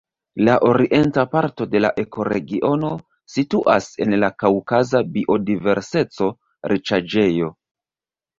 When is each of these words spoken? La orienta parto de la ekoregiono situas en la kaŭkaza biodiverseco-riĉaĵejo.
La 0.45 0.53
orienta 0.67 1.25
parto 1.33 1.67
de 1.73 1.81
la 1.85 1.91
ekoregiono 2.03 2.89
situas 3.33 3.91
en 4.07 4.17
la 4.25 4.31
kaŭkaza 4.45 5.03
biodiverseco-riĉaĵejo. 5.19 7.53